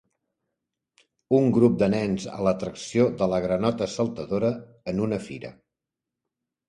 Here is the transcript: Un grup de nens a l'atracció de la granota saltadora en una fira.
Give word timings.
Un 1.39 1.51
grup 1.57 1.75
de 1.83 1.89
nens 1.95 2.25
a 2.37 2.39
l'atracció 2.47 3.05
de 3.21 3.27
la 3.35 3.43
granota 3.47 3.89
saltadora 3.97 4.51
en 4.93 5.03
una 5.09 5.21
fira. 5.31 5.53